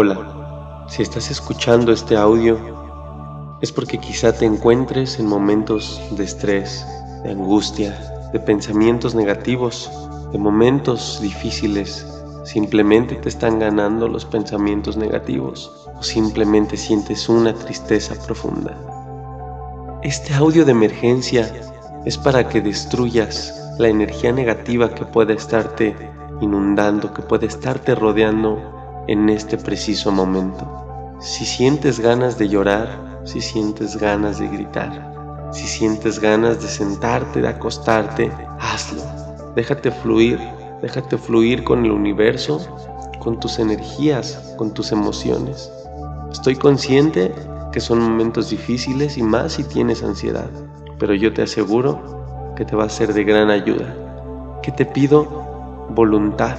[0.00, 2.56] Hola, si estás escuchando este audio
[3.60, 6.86] es porque quizá te encuentres en momentos de estrés,
[7.24, 7.98] de angustia,
[8.32, 9.90] de pensamientos negativos,
[10.30, 12.06] de momentos difíciles.
[12.44, 15.68] Simplemente te están ganando los pensamientos negativos
[15.98, 18.78] o simplemente sientes una tristeza profunda.
[20.04, 21.50] Este audio de emergencia
[22.04, 25.96] es para que destruyas la energía negativa que puede estarte
[26.40, 28.77] inundando, que puede estarte rodeando
[29.08, 31.16] en este preciso momento.
[31.20, 37.40] Si sientes ganas de llorar, si sientes ganas de gritar, si sientes ganas de sentarte,
[37.40, 39.02] de acostarte, hazlo.
[39.56, 40.38] Déjate fluir,
[40.82, 42.60] déjate fluir con el universo,
[43.18, 45.72] con tus energías, con tus emociones.
[46.30, 47.34] Estoy consciente
[47.72, 50.50] que son momentos difíciles y más si tienes ansiedad,
[50.98, 53.94] pero yo te aseguro que te va a ser de gran ayuda.
[54.62, 55.26] Que te pido
[55.90, 56.58] voluntad,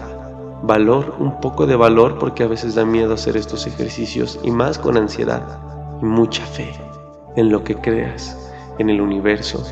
[0.63, 4.77] valor, un poco de valor porque a veces da miedo hacer estos ejercicios y más
[4.77, 5.59] con ansiedad
[6.01, 6.73] y mucha fe
[7.35, 8.37] en lo que creas,
[8.77, 9.63] en el universo,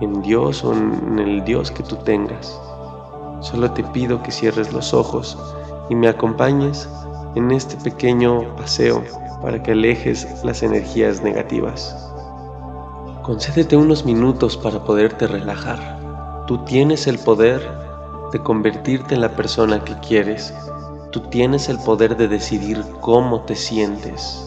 [0.00, 2.60] en Dios o en el Dios que tú tengas.
[3.40, 5.38] Solo te pido que cierres los ojos
[5.88, 6.88] y me acompañes
[7.34, 9.02] en este pequeño paseo
[9.42, 11.94] para que alejes las energías negativas.
[13.22, 16.44] Concédete unos minutos para poderte relajar.
[16.46, 17.85] Tú tienes el poder
[18.32, 20.52] de convertirte en la persona que quieres.
[21.12, 24.42] Tú tienes el poder de decidir cómo te sientes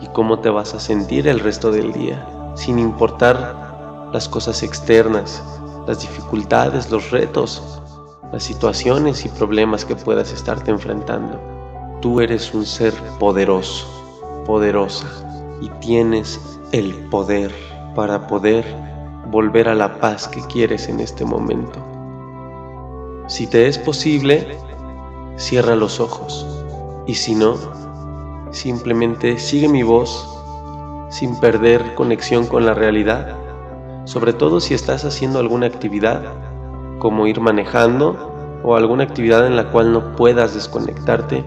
[0.00, 5.42] y cómo te vas a sentir el resto del día, sin importar las cosas externas,
[5.86, 7.80] las dificultades, los retos,
[8.32, 11.40] las situaciones y problemas que puedas estarte enfrentando.
[12.00, 13.94] Tú eres un ser poderoso
[14.44, 15.06] poderosa
[15.60, 16.40] y tienes
[16.72, 17.52] el poder
[17.94, 18.64] para poder
[19.30, 21.93] volver a la paz que quieres en este momento.
[23.26, 24.58] Si te es posible,
[25.36, 26.46] cierra los ojos
[27.06, 27.56] y si no,
[28.50, 30.30] simplemente sigue mi voz
[31.10, 33.36] sin perder conexión con la realidad,
[34.04, 36.22] sobre todo si estás haciendo alguna actividad,
[36.98, 41.44] como ir manejando o alguna actividad en la cual no puedas desconectarte,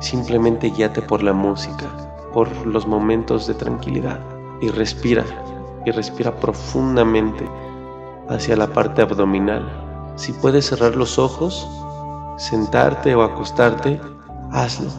[0.00, 1.86] simplemente guíate por la música
[2.32, 4.20] por los momentos de tranquilidad
[4.60, 5.24] y respira
[5.84, 7.44] y respira profundamente
[8.28, 9.89] hacia la parte abdominal.
[10.16, 11.68] Si puedes cerrar los ojos,
[12.36, 14.00] sentarte o acostarte,
[14.52, 14.90] hazlo.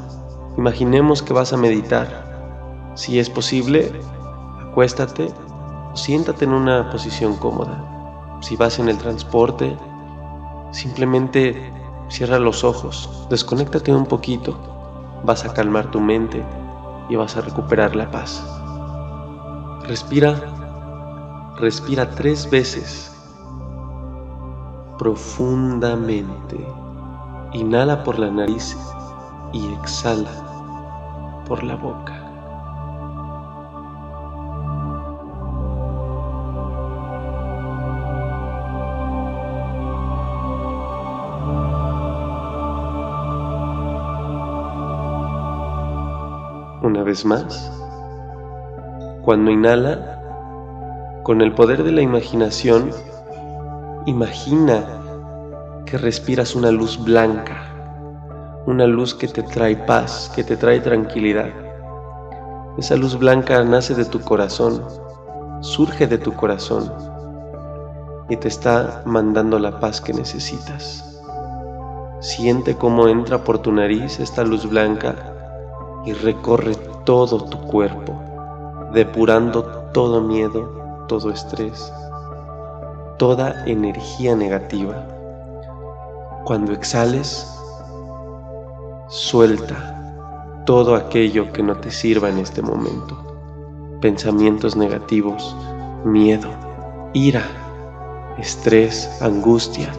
[0.58, 2.92] Imaginemos que vas a meditar.
[2.96, 3.92] Si es posible,
[4.70, 5.34] acuéstate
[5.94, 8.40] o siéntate en una posición cómoda.
[8.42, 9.78] Si vas en el transporte,
[10.72, 11.74] simplemente
[12.10, 14.58] cierra los ojos, desconéctate un poquito,
[15.24, 16.44] vas a calmar tu mente
[17.10, 18.44] y vas a recuperar la paz.
[19.88, 23.11] Respira, respira tres veces
[25.02, 26.64] profundamente.
[27.54, 28.78] Inhala por la nariz
[29.52, 30.30] y exhala
[31.48, 32.14] por la boca.
[46.84, 47.72] Una vez más,
[49.24, 50.20] cuando inhala,
[51.24, 52.92] con el poder de la imaginación,
[54.06, 54.84] imagina
[55.86, 57.58] que respiras una luz blanca,
[58.66, 61.50] una luz que te trae paz, que te trae tranquilidad.
[62.78, 64.84] Esa luz blanca nace de tu corazón,
[65.62, 66.92] surge de tu corazón
[68.30, 71.22] y te está mandando la paz que necesitas.
[72.22, 75.16] Siente cómo entra por tu nariz esta luz blanca
[76.06, 78.14] y recorre todo tu cuerpo,
[78.94, 81.92] depurando todo miedo, todo estrés,
[83.22, 84.96] toda energía negativa.
[86.44, 87.48] Cuando exhales,
[89.10, 93.16] suelta todo aquello que no te sirva en este momento.
[94.02, 95.56] Pensamientos negativos,
[96.04, 96.50] miedo,
[97.14, 97.44] ira,
[98.40, 99.94] estrés, angustia.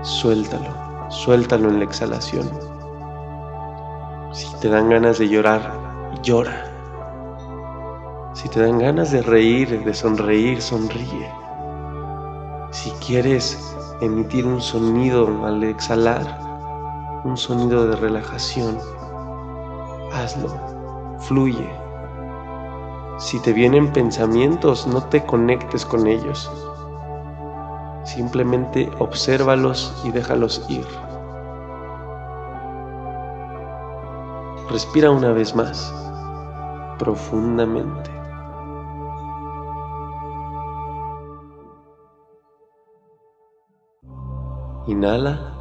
[0.00, 2.48] Suéltalo, suéltalo en la exhalación.
[4.32, 5.74] Si te dan ganas de llorar,
[6.22, 6.73] llora.
[8.44, 11.32] Si te dan ganas de reír, de sonreír, sonríe.
[12.72, 18.78] Si quieres emitir un sonido al exhalar, un sonido de relajación,
[20.12, 20.54] hazlo,
[21.20, 21.66] fluye.
[23.16, 26.52] Si te vienen pensamientos, no te conectes con ellos.
[28.04, 30.86] Simplemente obsérvalos y déjalos ir.
[34.68, 35.94] Respira una vez más,
[36.98, 38.13] profundamente.
[44.86, 45.54] Inhala.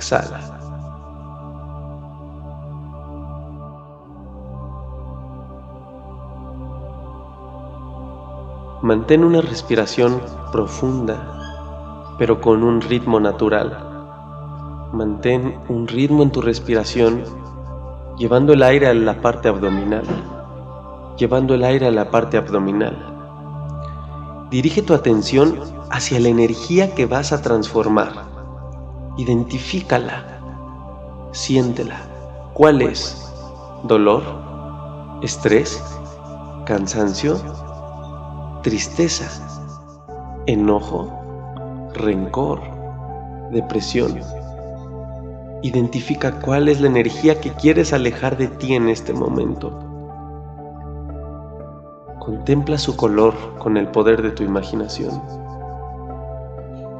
[0.00, 0.40] exhala.
[8.82, 10.22] Mantén una respiración
[10.52, 13.68] profunda, pero con un ritmo natural.
[14.92, 17.22] Mantén un ritmo en tu respiración,
[18.16, 20.06] llevando el aire a la parte abdominal.
[21.16, 22.96] Llevando el aire a la parte abdominal.
[24.50, 25.58] Dirige tu atención
[25.90, 28.12] hacia la energía que vas a transformar.
[29.18, 30.40] Identifícala.
[31.32, 32.00] Siéntela.
[32.54, 33.32] ¿Cuál es?
[33.84, 34.22] ¿Dolor?
[35.22, 35.82] ¿Estrés?
[36.66, 37.38] ¿Cansancio?
[38.62, 39.26] tristeza,
[40.46, 41.10] enojo,
[41.94, 42.60] rencor,
[43.52, 44.20] depresión.
[45.62, 49.89] Identifica cuál es la energía que quieres alejar de ti en este momento.
[52.30, 55.20] Contempla su color con el poder de tu imaginación.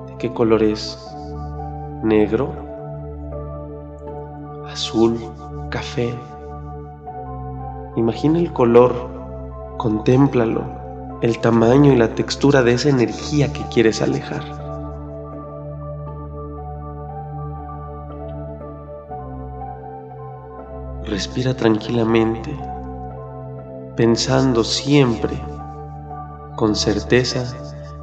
[0.08, 0.98] ¿De qué color es?
[2.02, 2.52] ¿Negro?
[4.68, 5.20] ¿Azul?
[5.70, 6.12] ¿Café?
[7.94, 8.92] Imagina el color,
[9.76, 10.64] contémplalo
[11.22, 14.42] el tamaño y la textura de esa energía que quieres alejar.
[21.04, 22.52] Respira tranquilamente,
[24.00, 25.38] pensando siempre,
[26.56, 27.44] con certeza,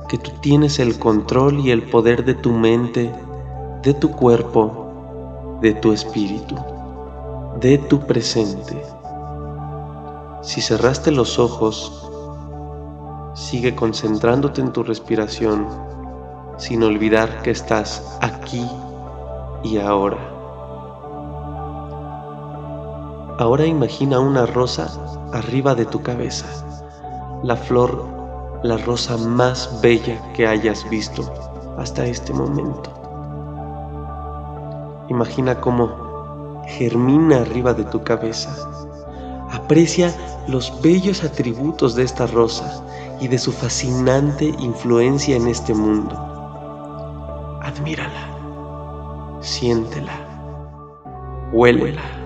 [0.08, 3.12] que tú tienes el control y el poder de tu mente,
[3.82, 6.56] de tu cuerpo, de tu espíritu,
[7.60, 8.80] de tu presente.
[10.44, 12.04] Si cerraste los ojos,
[13.34, 15.68] Sigue concentrándote en tu respiración
[16.58, 18.68] sin olvidar que estás aquí
[19.64, 20.37] y ahora.
[23.39, 24.89] Ahora imagina una rosa
[25.31, 26.48] arriba de tu cabeza,
[27.44, 28.04] la flor,
[28.63, 31.22] la rosa más bella que hayas visto
[31.78, 32.92] hasta este momento.
[35.10, 38.50] Imagina cómo germina arriba de tu cabeza.
[39.51, 40.12] Aprecia
[40.48, 42.84] los bellos atributos de esta rosa
[43.22, 46.16] y de su fascinante influencia en este mundo.
[47.62, 48.36] Admírala,
[49.42, 50.18] siéntela,
[51.54, 52.17] huélela.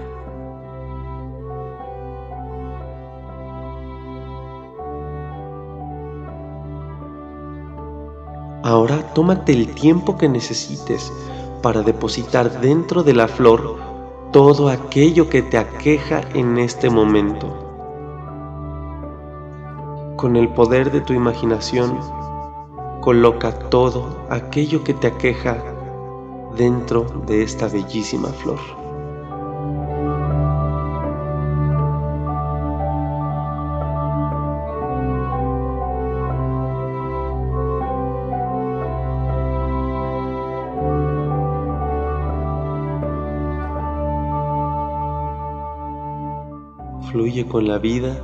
[8.71, 11.11] Ahora tómate el tiempo que necesites
[11.61, 13.75] para depositar dentro de la flor
[14.31, 17.49] todo aquello que te aqueja en este momento
[20.15, 21.99] con el poder de tu imaginación,
[23.01, 25.57] coloca todo aquello que te aqueja
[26.55, 28.80] dentro de esta bellísima flor.
[47.11, 48.21] Fluye con la vida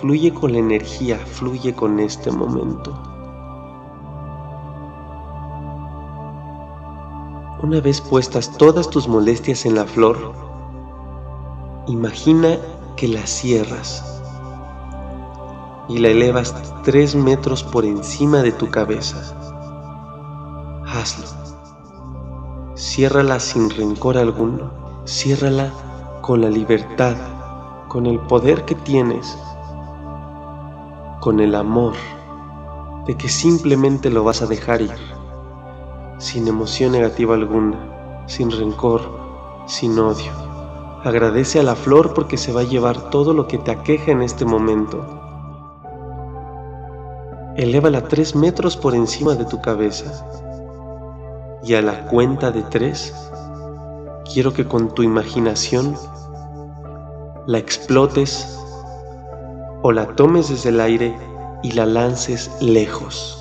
[0.00, 2.92] Fluye con la energía, fluye con este momento.
[7.62, 10.34] Una vez puestas todas tus molestias en la flor,
[11.86, 12.58] imagina
[12.94, 14.22] que la cierras
[15.88, 16.54] y la elevas
[16.84, 19.34] tres metros por encima de tu cabeza.
[20.84, 21.26] Hazlo.
[22.76, 24.70] Ciérrala sin rencor alguno.
[25.06, 25.72] Ciérrala
[26.20, 27.16] con la libertad,
[27.88, 29.36] con el poder que tienes
[31.26, 31.94] con el amor
[33.04, 34.94] de que simplemente lo vas a dejar ir,
[36.18, 39.00] sin emoción negativa alguna, sin rencor,
[39.66, 40.30] sin odio.
[41.02, 44.22] Agradece a la flor porque se va a llevar todo lo que te aqueja en
[44.22, 45.04] este momento.
[47.56, 50.28] Elévala tres metros por encima de tu cabeza
[51.64, 53.12] y a la cuenta de tres
[54.32, 55.96] quiero que con tu imaginación
[57.46, 58.58] la explotes
[59.82, 61.16] o la tomes desde el aire
[61.62, 63.32] y la lances lejos.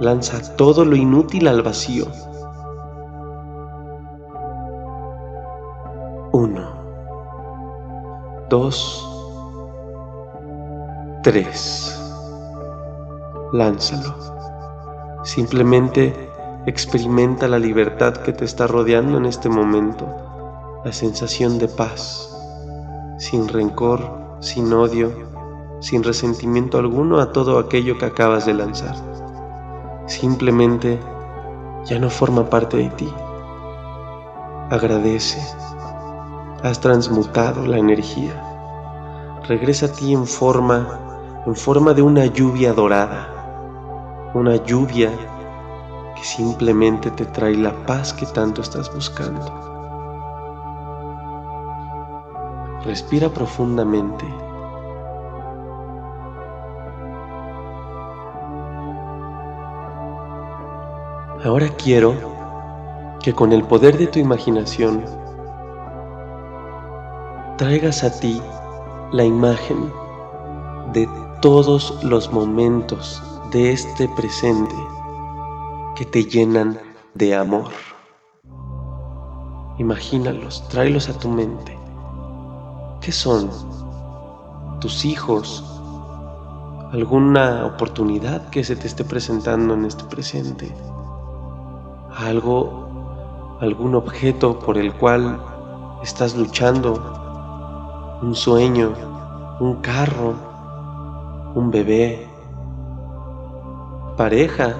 [0.00, 2.06] Lanza todo lo inútil al vacío.
[6.32, 6.70] Uno,
[8.48, 9.04] dos,
[11.24, 11.94] tres.
[13.52, 14.14] Lánzalo.
[15.24, 16.30] Simplemente
[16.66, 20.06] experimenta la libertad que te está rodeando en este momento,
[20.84, 22.30] la sensación de paz,
[23.18, 24.00] sin rencor,
[24.40, 25.12] sin odio,
[25.80, 28.94] sin resentimiento alguno a todo aquello que acabas de lanzar.
[30.06, 31.00] Simplemente
[31.84, 33.12] ya no forma parte de ti.
[34.70, 35.40] Agradece.
[36.62, 38.32] Has transmutado la energía.
[39.48, 41.06] Regresa a ti en forma
[41.46, 44.30] en forma de una lluvia dorada.
[44.34, 45.10] Una lluvia
[46.14, 49.77] que simplemente te trae la paz que tanto estás buscando.
[52.88, 54.24] Respira profundamente.
[61.44, 62.14] Ahora quiero
[63.22, 65.04] que con el poder de tu imaginación
[67.58, 68.40] traigas a ti
[69.12, 69.92] la imagen
[70.94, 71.06] de
[71.42, 74.74] todos los momentos de este presente
[75.94, 76.80] que te llenan
[77.12, 77.68] de amor.
[79.76, 81.77] Imagínalos, tráelos a tu mente.
[83.08, 83.48] ¿Qué son?
[84.80, 85.64] ¿Tus hijos?
[86.92, 90.76] ¿Alguna oportunidad que se te esté presentando en este presente?
[92.14, 95.40] ¿Algo, algún objeto por el cual
[96.02, 98.18] estás luchando?
[98.20, 98.92] ¿Un sueño?
[99.58, 100.34] ¿Un carro?
[101.54, 102.28] ¿Un bebé?
[104.18, 104.74] ¿Pareja?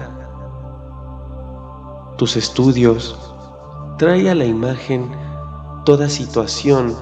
[2.15, 3.17] tus estudios,
[3.97, 5.09] trae a la imagen
[5.83, 6.95] toda situación,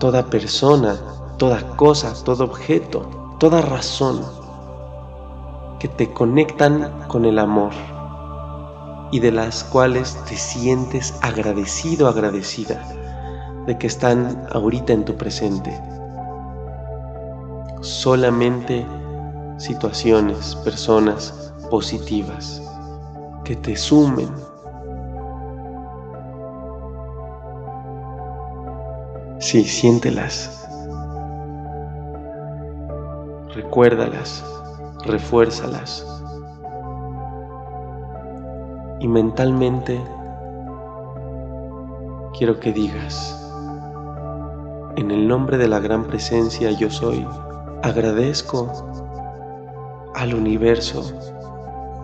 [0.00, 0.98] toda persona,
[1.36, 4.20] toda cosa, todo objeto, toda razón
[5.78, 7.72] que te conectan con el amor
[9.12, 12.82] y de las cuales te sientes agradecido, agradecida
[13.66, 15.78] de que están ahorita en tu presente.
[17.82, 18.86] Solamente
[19.58, 22.62] situaciones, personas positivas
[23.44, 24.30] que te sumen.
[29.40, 30.68] Sí, siéntelas.
[33.54, 34.44] Recuérdalas,
[35.06, 36.06] refuérzalas.
[39.00, 39.98] Y mentalmente
[42.36, 43.34] quiero que digas,
[44.96, 47.26] en el nombre de la gran presencia yo soy,
[47.82, 48.70] agradezco
[50.16, 51.02] al universo,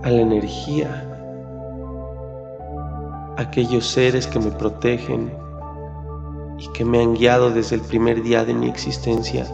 [0.02, 1.04] a la energía,
[3.36, 5.45] aquellos seres que me protegen
[6.58, 9.46] y que me han guiado desde el primer día de mi existencia.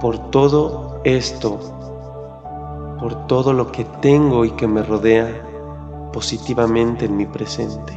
[0.00, 1.58] Por todo esto,
[2.98, 5.46] por todo lo que tengo y que me rodea
[6.12, 7.92] positivamente en mi presente.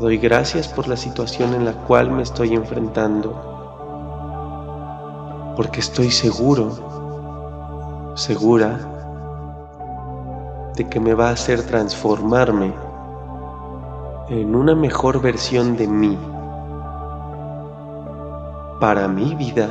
[0.00, 3.54] Doy gracias por la situación en la cual me estoy enfrentando,
[5.56, 8.92] porque estoy seguro, segura
[10.74, 12.85] de que me va a hacer transformarme
[14.28, 16.18] en una mejor versión de mí
[18.80, 19.68] para mi vida,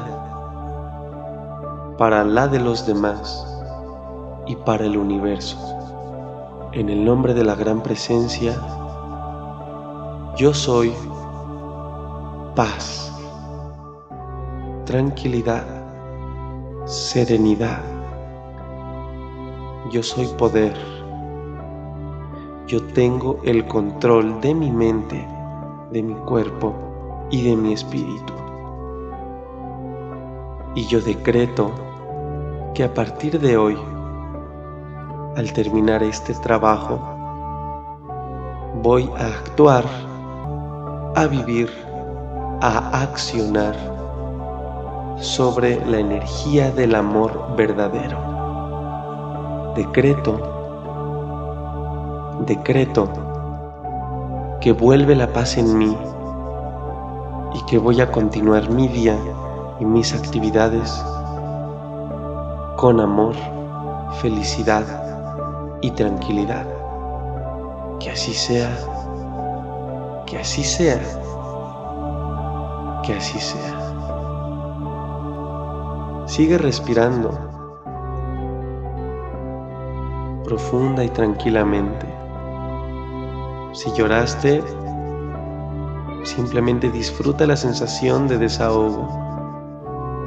[1.97, 3.45] para la de los demás
[4.47, 5.57] y para el universo.
[6.71, 8.55] En el nombre de la gran presencia,
[10.37, 10.93] yo soy
[12.55, 13.11] paz,
[14.85, 15.65] tranquilidad,
[16.85, 17.81] serenidad.
[19.91, 20.94] Yo soy poder.
[22.75, 25.25] Yo tengo el control de mi mente,
[25.91, 26.73] de mi cuerpo
[27.31, 28.33] y de mi espíritu.
[30.75, 31.71] Y yo decreto
[32.73, 33.77] que a partir de hoy,
[35.37, 36.99] al terminar este trabajo,
[38.83, 39.85] voy a actuar,
[41.15, 41.71] a vivir,
[42.59, 43.73] a accionar
[45.21, 48.17] sobre la energía del amor verdadero.
[49.77, 50.54] Decreto
[52.45, 53.09] decreto
[54.61, 55.97] que vuelve la paz en mí
[57.53, 59.17] y que voy a continuar mi día
[59.79, 61.03] y mis actividades
[62.77, 63.35] con amor,
[64.21, 64.83] felicidad
[65.81, 66.65] y tranquilidad.
[67.99, 68.69] Que así sea,
[70.25, 70.99] que así sea,
[73.03, 73.81] que así sea.
[76.27, 77.31] Sigue respirando
[80.45, 82.14] profunda y tranquilamente.
[83.75, 84.63] Si lloraste,
[86.23, 89.05] simplemente disfruta la sensación de desahogo.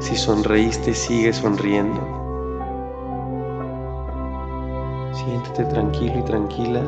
[0.01, 1.99] Si sonreíste, sigue sonriendo.
[5.13, 6.83] Siéntete tranquilo y tranquila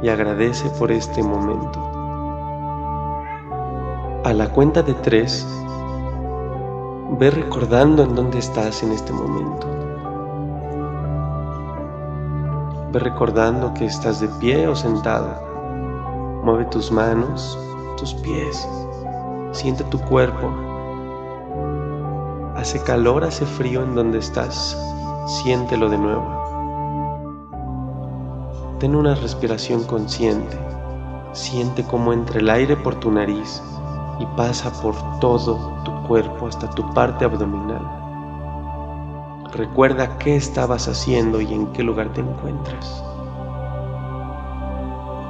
[0.00, 1.80] y agradece por este momento.
[4.24, 5.44] A la cuenta de tres,
[7.18, 9.81] ve recordando en dónde estás en este momento.
[12.92, 15.30] Ve recordando que estás de pie o sentado.
[16.44, 17.58] Mueve tus manos,
[17.96, 18.68] tus pies.
[19.52, 20.52] Siente tu cuerpo.
[22.54, 24.76] Hace calor, hace frío en donde estás.
[25.24, 26.42] Siéntelo de nuevo.
[28.78, 30.58] Ten una respiración consciente.
[31.32, 33.62] Siente cómo entra el aire por tu nariz
[34.18, 38.01] y pasa por todo tu cuerpo hasta tu parte abdominal.
[39.52, 43.04] Recuerda qué estabas haciendo y en qué lugar te encuentras,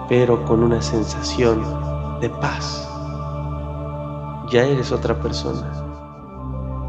[0.09, 1.62] pero con una sensación
[2.21, 2.88] de paz.
[4.50, 5.73] Ya eres otra persona.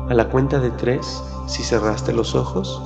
[0.10, 2.82] A la cuenta de tres, si cerraste los ojos,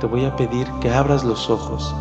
[0.00, 1.94] te voy a pedir que abras los ojos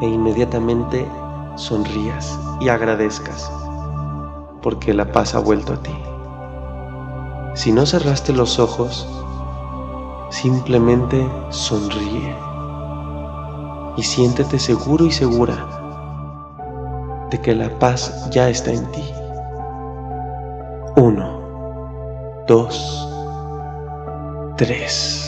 [0.00, 1.08] e inmediatamente
[1.56, 3.50] sonrías y agradezcas
[4.62, 5.94] porque la paz ha vuelto a ti.
[7.54, 9.06] Si no cerraste los ojos,
[10.30, 12.34] simplemente sonríe
[13.96, 15.56] y siéntete seguro y segura
[17.30, 19.04] de que la paz ya está en ti.
[20.96, 21.40] Uno,
[22.46, 23.08] dos,
[24.56, 25.24] tres.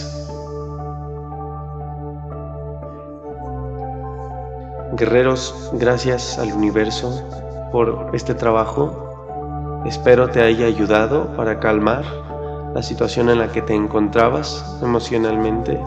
[4.92, 7.22] Guerreros, gracias al universo
[7.72, 9.10] por este trabajo
[9.84, 12.04] Espero te haya ayudado para calmar
[12.74, 15.80] la situación en la que te encontrabas emocionalmente.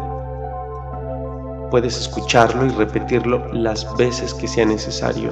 [1.72, 5.32] Puedes escucharlo y repetirlo las veces que sea necesario.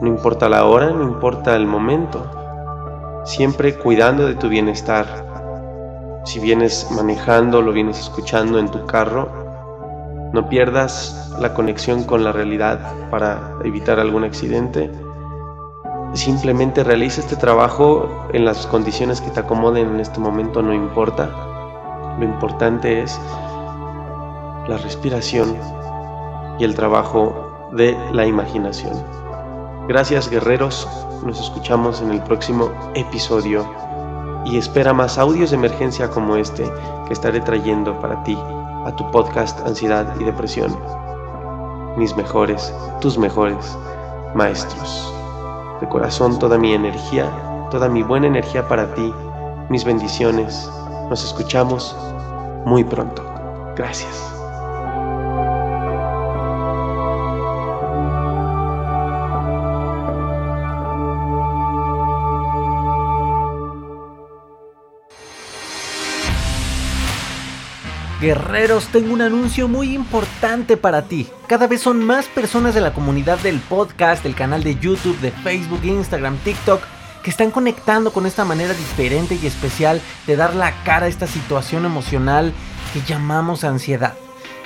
[0.00, 2.22] No importa la hora, no importa el momento,
[3.24, 5.06] siempre cuidando de tu bienestar.
[6.26, 9.28] Si vienes manejando, lo vienes escuchando en tu carro,
[10.32, 14.90] no pierdas la conexión con la realidad para evitar algún accidente
[16.14, 21.28] simplemente realiza este trabajo en las condiciones que te acomoden en este momento, no importa.
[22.18, 23.20] Lo importante es
[24.68, 25.56] la respiración
[26.58, 28.94] y el trabajo de la imaginación.
[29.88, 30.88] Gracias guerreros,
[31.24, 33.68] nos escuchamos en el próximo episodio
[34.44, 36.64] y espera más audios de emergencia como este
[37.06, 38.38] que estaré trayendo para ti
[38.86, 40.78] a tu podcast Ansiedad y Depresión.
[41.96, 43.76] Mis mejores, tus mejores
[44.34, 45.14] maestros
[45.80, 47.30] de corazón toda mi energía,
[47.70, 49.12] toda mi buena energía para ti,
[49.68, 50.70] mis bendiciones.
[51.08, 51.96] Nos escuchamos
[52.64, 53.22] muy pronto.
[53.76, 54.33] Gracias.
[68.24, 71.28] Guerreros, tengo un anuncio muy importante para ti.
[71.46, 75.30] Cada vez son más personas de la comunidad del podcast, del canal de YouTube, de
[75.30, 76.80] Facebook, Instagram, TikTok,
[77.22, 81.26] que están conectando con esta manera diferente y especial de dar la cara a esta
[81.26, 82.54] situación emocional
[82.94, 84.14] que llamamos ansiedad.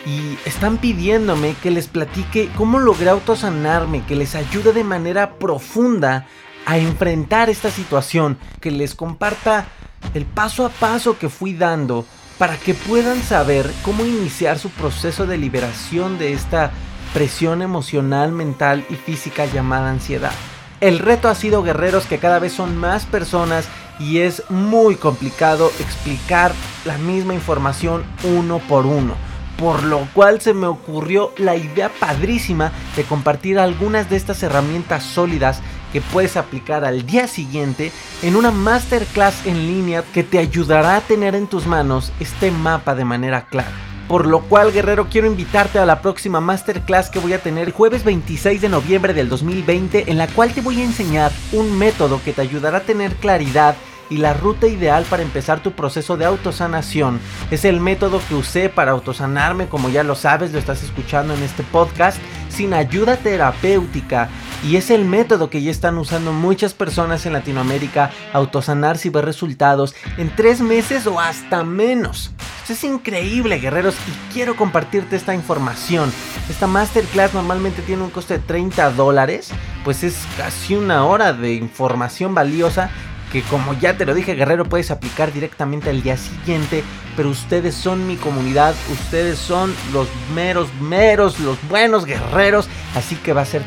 [0.07, 6.29] Y están pidiéndome que les platique cómo logré autosanarme, que les ayude de manera profunda
[6.65, 9.67] a enfrentar esta situación, que les comparta
[10.15, 12.07] el paso a paso que fui dando
[12.39, 16.71] para que puedan saber cómo iniciar su proceso de liberación de esta
[17.13, 20.33] presión emocional, mental y física llamada ansiedad.
[20.81, 25.73] El reto ha sido guerreros que cada vez son más personas y es muy complicado
[25.81, 26.53] explicar
[26.85, 29.15] la misma información uno por uno.
[29.59, 35.03] Por lo cual se me ocurrió la idea padrísima de compartir algunas de estas herramientas
[35.03, 35.61] sólidas
[35.93, 41.01] que puedes aplicar al día siguiente en una masterclass en línea que te ayudará a
[41.01, 43.73] tener en tus manos este mapa de manera clara.
[44.09, 47.75] Por lo cual, guerrero, quiero invitarte a la próxima masterclass que voy a tener el
[47.75, 52.19] jueves 26 de noviembre del 2020, en la cual te voy a enseñar un método
[52.25, 53.77] que te ayudará a tener claridad
[54.11, 57.21] y la ruta ideal para empezar tu proceso de autosanación.
[57.51, 61.43] Es el método que usé para autosanarme, como ya lo sabes, lo estás escuchando en
[61.43, 64.31] este podcast, sin ayuda terapéutica.
[64.65, 69.25] Y es el método que ya están usando muchas personas en Latinoamérica, autosanar si ver
[69.25, 72.33] resultados en tres meses o hasta menos.
[72.69, 76.13] Es increíble, guerreros, y quiero compartirte esta información.
[76.51, 79.51] Esta masterclass normalmente tiene un coste de 30 dólares,
[79.85, 82.91] pues es casi una hora de información valiosa
[83.33, 86.83] que como ya te lo dije guerrero puedes aplicar directamente al día siguiente,
[87.17, 93.33] pero ustedes son mi comunidad, ustedes son los meros, meros, los buenos guerreros, así que
[93.33, 93.63] va a ser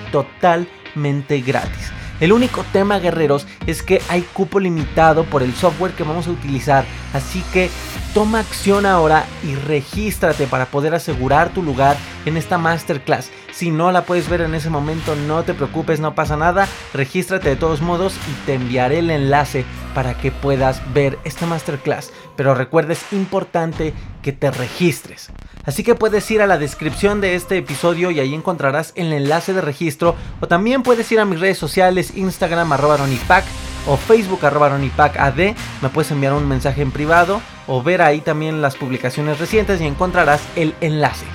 [0.96, 1.92] gratis.
[2.22, 6.32] El único tema, guerreros, es que hay cupo limitado por el software que vamos a
[6.32, 6.86] utilizar.
[7.14, 7.72] Así que
[8.14, 13.32] toma acción ahora y regístrate para poder asegurar tu lugar en esta masterclass.
[13.52, 16.68] Si no la puedes ver en ese momento, no te preocupes, no pasa nada.
[16.94, 22.14] Regístrate de todos modos y te enviaré el enlace para que puedas ver esta masterclass.
[22.36, 25.32] Pero recuerda, es importante que te registres.
[25.66, 29.54] Así que puedes ir a la descripción de este episodio y ahí encontrarás el enlace
[29.54, 30.16] de registro.
[30.40, 33.46] O también puedes ir a mis redes sociales, Instagram arroba ronipac
[33.88, 35.34] o Facebook arroba ronipacad.
[35.82, 39.86] Me puedes enviar un mensaje en privado o ver ahí también las publicaciones recientes y
[39.86, 41.26] encontrarás el enlace.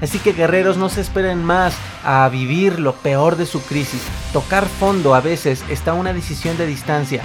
[0.00, 4.02] Así que guerreros no se esperen más a vivir lo peor de su crisis.
[4.32, 7.22] Tocar fondo a veces está una decisión de distancia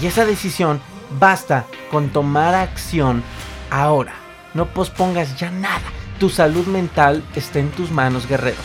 [0.00, 0.80] y esa decisión
[1.18, 3.22] basta con tomar acción
[3.70, 4.25] ahora.
[4.56, 5.82] No pospongas ya nada.
[6.18, 8.64] Tu salud mental está en tus manos, guerreros.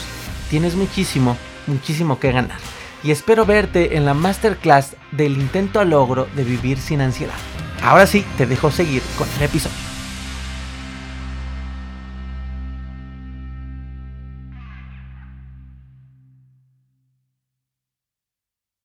[0.49, 1.35] Tienes muchísimo,
[1.67, 2.59] muchísimo que ganar.
[3.03, 7.35] Y espero verte en la masterclass del intento a logro de vivir sin ansiedad.
[7.83, 9.90] Ahora sí, te dejo seguir con el episodio.